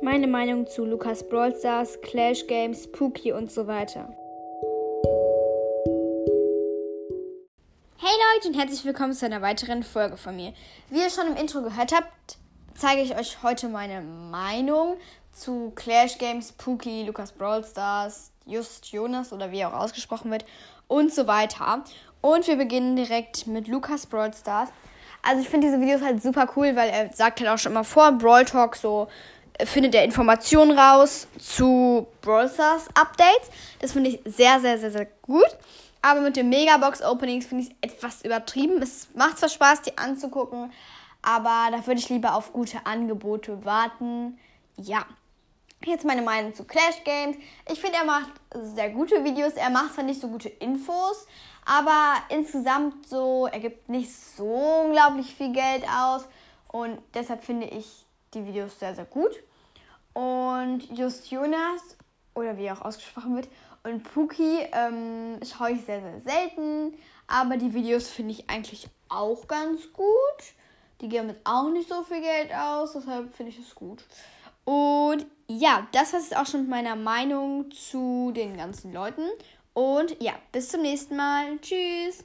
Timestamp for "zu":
0.66-0.84, 9.12-9.26, 15.32-15.72, 31.38-32.06, 46.54-46.64, 77.70-78.32